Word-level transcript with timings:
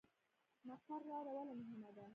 مقر 0.67 0.99
لاره 1.09 1.31
ولې 1.37 1.53
مهمه 1.61 1.89
ده؟ 1.95 2.05